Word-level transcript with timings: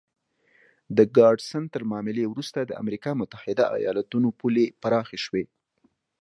د 0.97 0.99
ګاډسن 1.17 1.63
تر 1.73 1.81
معاملې 1.91 2.25
وروسته 2.27 2.59
د 2.63 2.71
امریکا 2.81 3.11
متحده 3.21 3.63
ایالتونو 3.79 4.27
پولې 4.39 4.65
پراخې 4.81 5.17
شوې. 5.25 5.43